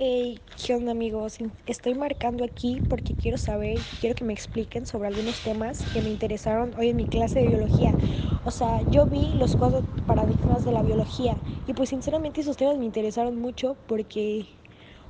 [0.00, 1.38] Hey, ¿qué onda amigos?
[1.66, 6.08] Estoy marcando aquí porque quiero saber, quiero que me expliquen sobre algunos temas que me
[6.10, 7.96] interesaron hoy en mi clase de biología.
[8.44, 12.78] O sea, yo vi los cuatro paradigmas de la biología y pues sinceramente esos temas
[12.78, 14.46] me interesaron mucho porque,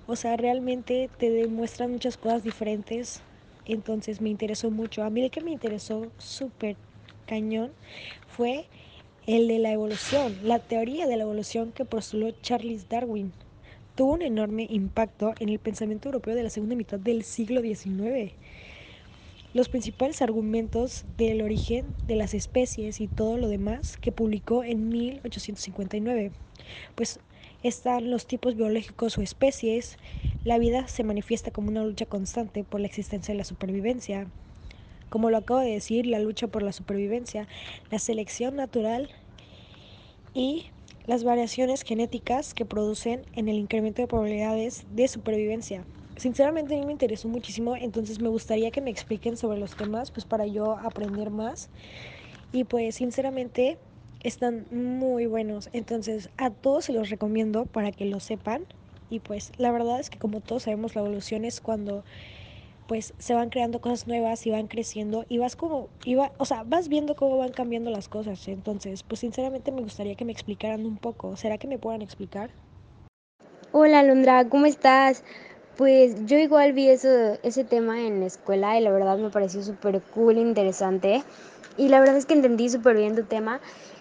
[0.07, 3.21] o sea, realmente te demuestran muchas cosas diferentes.
[3.67, 5.03] Entonces me interesó mucho.
[5.03, 6.79] A mí el que me interesó súper
[7.27, 7.75] cañón
[8.27, 8.71] fue
[9.27, 13.35] el de la evolución, la teoría de la evolución que postuló Charles Darwin
[13.99, 18.33] tuvo un enorme impacto en el pensamiento europeo de la segunda mitad del siglo XIX.
[19.55, 24.89] Los principales argumentos del origen de las especies y todo lo demás que publicó en
[24.89, 26.31] 1859,
[26.95, 27.19] pues
[27.65, 29.97] están los tipos biológicos o especies,
[30.45, 34.29] la vida se manifiesta como una lucha constante por la existencia de la supervivencia.
[35.09, 37.49] Como lo acabo de decir, la lucha por la supervivencia,
[37.91, 39.11] la selección natural
[40.35, 40.67] y
[41.09, 45.87] las variaciones genéticas que producen en el incremento de probabilidades de supervivencia.
[46.19, 50.11] Sinceramente a mí me interesó muchísimo, entonces me gustaría que me expliquen sobre los temas,
[50.11, 51.71] pues para yo aprender más.
[52.53, 53.79] Y pues sinceramente
[54.21, 58.67] están muy buenos, entonces a todos se los recomiendo para que lo sepan.
[59.09, 62.05] Y pues la verdad es que como todos sabemos la evolución es cuando
[62.89, 66.65] pues se van creando cosas nuevas y van creciendo y vas como, iba, o sea,
[66.65, 68.49] vas viendo cómo van cambiando las cosas.
[68.49, 71.37] Entonces, pues sinceramente me gustaría que me explicaran un poco.
[71.37, 72.51] ¿Será que me puedan explicar?
[73.73, 75.23] Hola Londra, ¿cómo estás?
[75.77, 79.63] Pues yo igual vi eso, ese tema en la escuela y la verdad me pareció
[79.63, 81.23] súper cool, interesante.
[81.77, 83.61] Y la verdad es que entendí súper bien tu tema.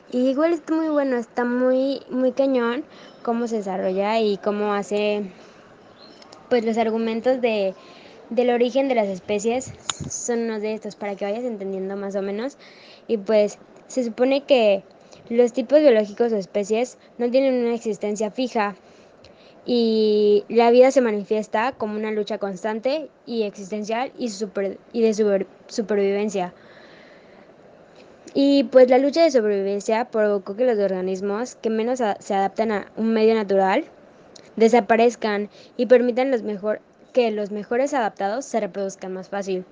[0.09, 2.85] Y igual está muy bueno, está muy, muy cañón
[3.21, 5.29] cómo se desarrolla y cómo hace
[6.49, 7.75] pues los argumentos de
[8.29, 9.71] del origen de las especies
[10.09, 12.57] son unos de estos para que vayas entendiendo más o menos.
[13.07, 14.83] Y pues se supone que
[15.29, 18.75] los tipos biológicos o especies no tienen una existencia fija
[19.65, 25.13] y la vida se manifiesta como una lucha constante y existencial y, super, y de
[25.13, 26.53] super, supervivencia.
[28.33, 32.91] Y pues la lucha de supervivencia provocó que los organismos que menos se adaptan a
[32.95, 33.83] un medio natural
[34.55, 36.79] desaparezcan y permitan los mejor,
[37.17, 39.65] que los mejores adaptados se reproduzcan más fácil.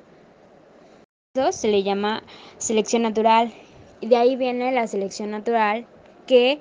[1.52, 2.24] Se le llama
[2.58, 3.54] selección natural
[4.02, 5.86] y de ahí viene la selección natural
[6.26, 6.58] que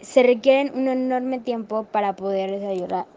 [0.00, 2.58] se requiere un enorme tiempo para poder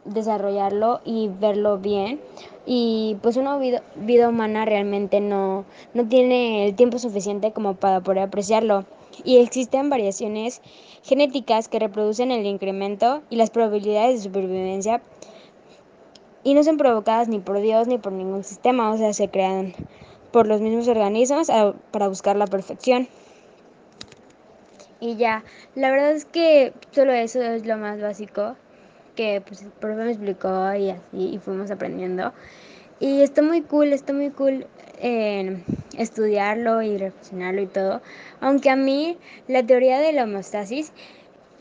[0.03, 2.19] desarrollarlo y verlo bien.
[2.65, 8.01] Y pues una vida, vida humana realmente no, no tiene el tiempo suficiente como para
[8.01, 8.83] poder apreciarlo.
[9.23, 10.61] Y existen variaciones
[11.01, 15.01] genéticas que reproducen el incremento y las probabilidades de supervivencia
[16.45, 19.73] y no son provocadas ni por Dios ni por ningún sistema, o sea, se crean
[20.31, 21.49] por los mismos organismos
[21.91, 23.07] para buscar la perfección.
[24.99, 28.55] Y ya, la verdad es que solo eso es lo más básico
[29.15, 32.31] que pues, el profe me explicó y así y fuimos aprendiendo.
[32.99, 34.67] Y está muy cool, está muy cool
[34.99, 35.63] eh,
[35.97, 38.01] estudiarlo y reflexionarlo y todo.
[38.39, 39.17] Aunque a mí
[39.47, 40.93] la teoría de la homeostasis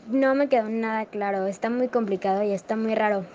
[0.09, 3.25] no me quedó nada claro, está muy complicado y está muy raro.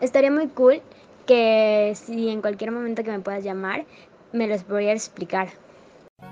[0.00, 0.80] Estaría muy cool
[1.30, 3.86] que si en cualquier momento que me puedas llamar,
[4.32, 5.50] me los podrías explicar.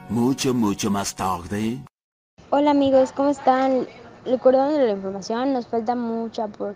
[0.08, 1.78] Mucho, mucho más tarde.
[2.50, 3.86] Hola amigos, ¿cómo están?
[4.24, 6.74] Recordando la información, nos falta mucha por,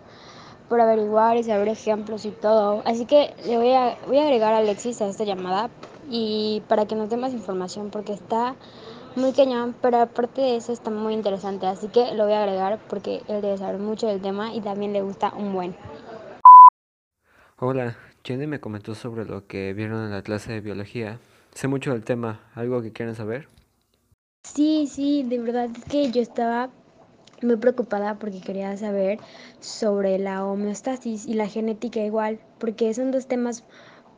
[0.69, 2.81] por averiguar y saber ejemplos y todo.
[2.85, 5.69] Así que le voy a, voy a agregar a Alexis a esta llamada
[6.09, 8.55] y para que nos dé más información porque está
[9.17, 11.67] muy cañón, pero aparte de eso está muy interesante.
[11.67, 14.93] Así que lo voy a agregar porque él debe saber mucho del tema y también
[14.93, 15.75] le gusta un buen.
[17.59, 17.95] Hola,
[18.25, 21.19] Jenny me comentó sobre lo que vieron en la clase de biología.
[21.53, 23.49] Sé mucho del tema, ¿algo que quieran saber?
[24.45, 26.69] Sí, sí, de verdad es que yo estaba
[27.41, 29.19] muy preocupada porque quería saber
[29.59, 33.65] sobre la homeostasis y la genética igual, porque son dos temas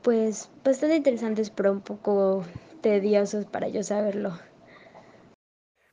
[0.03, 2.45] pues bastante interesantes pero un poco
[2.81, 4.37] tediosos para yo saberlo.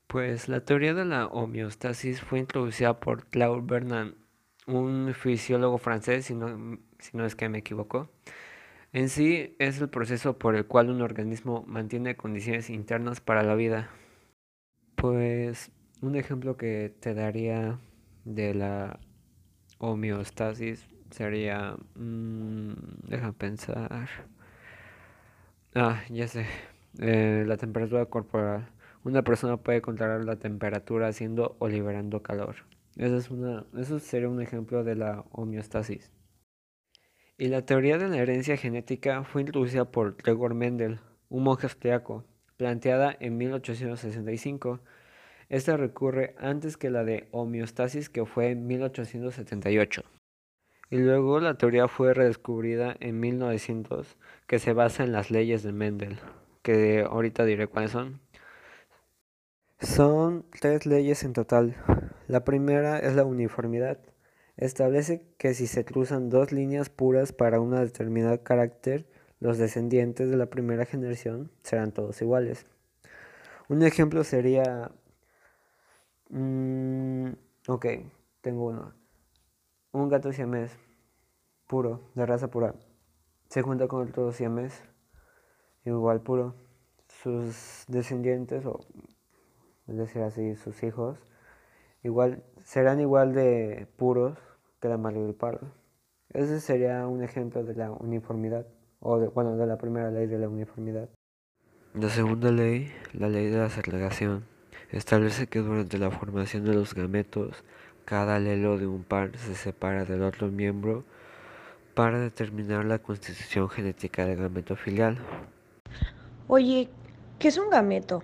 [0.07, 4.15] Pues la teoría de la homeostasis fue introducida por Claude Bernard,
[4.73, 8.11] un fisiólogo francés, si no, si no es que me equivoco.
[8.93, 13.55] En sí es el proceso por el cual un organismo mantiene condiciones internas para la
[13.55, 13.91] vida.
[14.97, 15.71] Pues
[16.03, 17.79] un ejemplo que te daría
[18.25, 19.01] de la
[19.79, 21.77] homeostasis sería...
[21.97, 22.73] Mmm,
[23.09, 24.09] deja pensar.
[25.75, 26.47] Ah, ya sé.
[26.99, 28.69] Eh, la temperatura corporal.
[29.05, 32.57] Una persona puede controlar la temperatura haciendo o liberando calor.
[32.97, 36.11] Eso, es una, eso sería un ejemplo de la homeostasis.
[37.39, 42.25] Y la teoría de la herencia genética fue introducida por Gregor Mendel, un monje austriaco,
[42.57, 44.81] planteada en 1865.
[45.49, 50.05] Esta recurre antes que la de homeostasis que fue en 1878.
[50.91, 55.73] Y luego la teoría fue redescubrida en 1900, que se basa en las leyes de
[55.73, 56.21] Mendel,
[56.63, 58.21] que ahorita diré cuáles son.
[59.81, 61.77] Son tres leyes en total.
[62.29, 63.99] La primera es la uniformidad.
[64.57, 69.07] Establece que si se cruzan dos líneas puras para una determinada carácter,
[69.41, 72.67] los descendientes de la primera generación serán todos iguales.
[73.69, 74.93] Un ejemplo sería...
[76.29, 77.33] Mm,
[77.67, 77.87] ok,
[78.41, 78.95] tengo uno.
[79.93, 80.79] Un gato siamés
[81.67, 82.75] puro, de raza pura,
[83.49, 84.83] se junta con otro siamés
[85.85, 86.55] igual puro.
[87.09, 88.81] Sus descendientes, o
[89.87, 91.19] es decir así, sus hijos,
[92.03, 94.39] igual serán igual de puros
[94.81, 95.73] que la madre del pardo.
[96.31, 98.67] Ese sería un ejemplo de la uniformidad
[99.01, 101.09] o de, bueno, de la primera ley de la uniformidad.
[101.95, 104.45] La segunda ley, la ley de la segregación,
[104.91, 107.65] establece que durante la formación de los gametos,
[108.05, 111.05] cada alelo de un par se separa del otro miembro
[111.95, 115.19] para determinar la constitución genética del gameto filial.
[116.49, 116.89] Oye,
[117.39, 118.23] ¿qué es un gameto?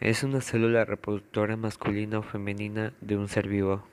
[0.00, 3.84] Es una célula reproductora masculina o femenina de un ser vivo.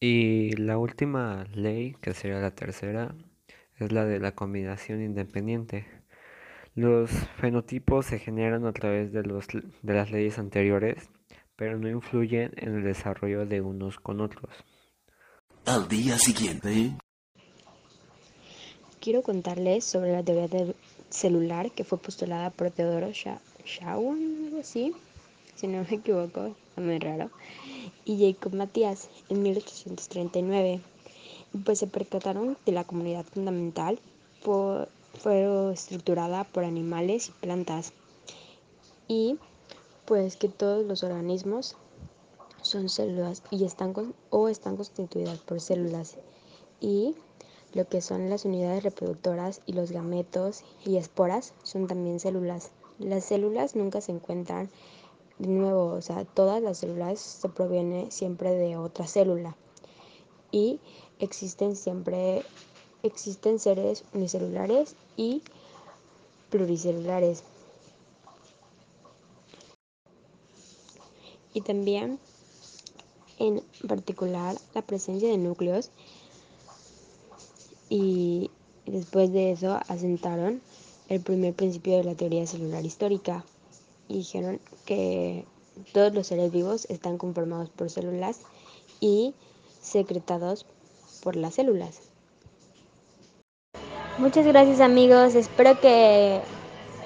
[0.00, 3.14] Y la última ley, que sería la tercera,
[3.78, 5.86] es la de la combinación independiente.
[6.74, 7.10] Los
[7.40, 11.08] fenotipos se generan a través de, los, de las leyes anteriores,
[11.56, 14.50] pero no influyen en el desarrollo de unos con otros.
[15.66, 16.92] Al día siguiente.
[19.00, 20.74] Quiero contarles sobre la teoría del
[21.10, 23.12] celular que fue postulada por Teodoro
[23.64, 24.92] Schwann, algo así,
[25.54, 27.30] si no me equivoco, muy raro,
[28.04, 30.80] y Jacob Matías en 1839
[31.64, 34.00] pues se percataron que la comunidad fundamental
[34.40, 34.88] fue,
[35.72, 37.92] estructurada por animales y plantas.
[39.06, 39.38] Y
[40.04, 41.76] pues que todos los organismos
[42.62, 43.94] son células y están
[44.30, 46.16] o están constituidas por células.
[46.80, 47.14] Y
[47.72, 52.70] lo que son las unidades reproductoras y los gametos y esporas son también células.
[52.98, 54.70] Las células nunca se encuentran
[55.38, 59.56] de nuevo, o sea, todas las células se provienen siempre de otra célula
[60.52, 60.78] y
[61.18, 62.44] existen siempre,
[63.02, 65.42] existen seres unicelulares y
[66.50, 67.42] pluricelulares.
[71.52, 72.20] Y también,
[73.38, 75.90] en particular, la presencia de núcleos
[77.88, 78.50] y
[78.86, 80.60] después de eso asentaron
[81.08, 83.44] el primer principio de la teoría celular histórica
[84.08, 85.44] dijeron que
[85.92, 88.40] todos los seres vivos están conformados por células
[89.00, 89.34] y
[89.80, 90.66] secretados
[91.22, 92.00] por las células.
[94.18, 96.40] Muchas gracias amigos, espero que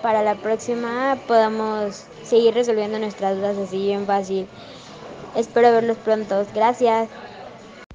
[0.02, 4.46] para la próxima podamos seguir resolviendo nuestras dudas así bien fácil.
[5.34, 6.46] Espero verlos pronto.
[6.54, 7.08] Gracias.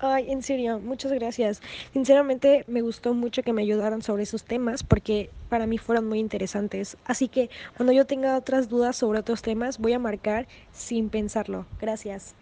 [0.06, 1.62] Ay, en serio, muchas gracias.
[1.94, 6.20] Sinceramente me gustó mucho que me ayudaran sobre esos temas porque para mí fueron muy
[6.20, 6.98] interesantes.
[7.06, 11.68] Así que cuando yo tenga otras dudas sobre otros temas voy a marcar sin pensarlo.
[11.80, 12.36] Gracias.